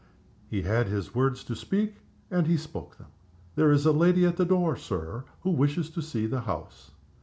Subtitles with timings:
[0.47, 1.97] He had his words to speak,
[2.31, 3.09] and he spoke them.
[3.55, 6.89] "There is a lady at the door, Sir, who wishes to see the house."